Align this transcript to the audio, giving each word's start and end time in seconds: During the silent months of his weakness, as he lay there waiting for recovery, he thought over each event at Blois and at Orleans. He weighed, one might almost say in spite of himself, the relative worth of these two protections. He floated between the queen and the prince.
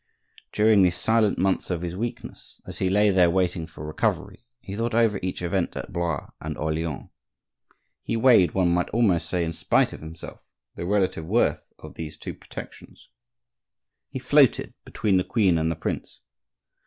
During 0.51 0.81
the 0.81 0.89
silent 0.89 1.37
months 1.37 1.69
of 1.69 1.81
his 1.83 1.95
weakness, 1.95 2.59
as 2.65 2.79
he 2.79 2.89
lay 2.89 3.11
there 3.11 3.29
waiting 3.29 3.67
for 3.67 3.85
recovery, 3.85 4.47
he 4.59 4.75
thought 4.75 4.95
over 4.95 5.19
each 5.21 5.43
event 5.43 5.75
at 5.77 5.93
Blois 5.93 6.31
and 6.41 6.57
at 6.57 6.59
Orleans. 6.59 7.09
He 8.01 8.17
weighed, 8.17 8.55
one 8.55 8.73
might 8.73 8.89
almost 8.89 9.29
say 9.29 9.45
in 9.45 9.53
spite 9.53 9.93
of 9.93 9.99
himself, 9.99 10.49
the 10.73 10.87
relative 10.87 11.27
worth 11.27 11.71
of 11.77 11.93
these 11.93 12.17
two 12.17 12.33
protections. 12.33 13.09
He 14.09 14.17
floated 14.17 14.73
between 14.85 15.17
the 15.17 15.23
queen 15.23 15.59
and 15.59 15.69
the 15.69 15.75
prince. 15.75 16.21